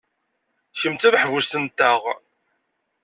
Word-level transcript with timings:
Kemm 0.79 0.95
d 0.95 0.99
tameḥbust-nteɣ. 1.01 2.01